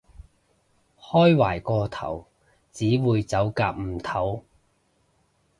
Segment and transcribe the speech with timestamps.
[0.99, 2.25] 開壞個頭，
[2.71, 4.41] 只會走夾唔唞